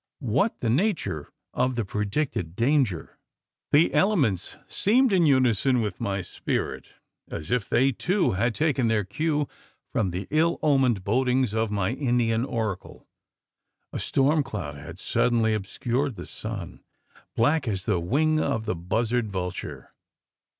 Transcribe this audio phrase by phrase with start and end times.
[0.33, 3.19] What the nature of the predicted danger?
[3.71, 6.95] The elements seemed in unison with my spirit:
[7.29, 9.47] as if they too had taken their cue
[9.91, 13.07] from the ill omened bodings of my Indian oracle!
[13.93, 16.83] A storm cloud had suddenly obscured the sun
[17.35, 19.93] black as the wing of the buzzard vulture.